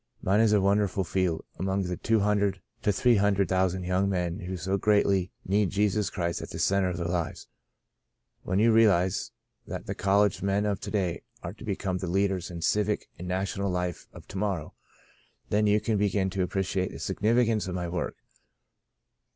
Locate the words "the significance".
16.91-17.67